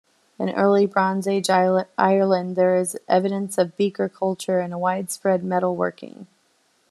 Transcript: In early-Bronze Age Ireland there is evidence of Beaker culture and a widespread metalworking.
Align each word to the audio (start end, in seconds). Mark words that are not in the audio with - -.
In 0.39 0.49
early-Bronze 0.49 1.27
Age 1.27 1.47
Ireland 1.51 2.55
there 2.55 2.75
is 2.75 2.97
evidence 3.07 3.59
of 3.59 3.77
Beaker 3.77 4.09
culture 4.09 4.59
and 4.59 4.73
a 4.73 4.77
widespread 4.79 5.43
metalworking. 5.43 6.25